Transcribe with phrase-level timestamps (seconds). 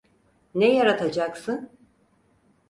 [0.55, 1.69] Ne yaratacaksın?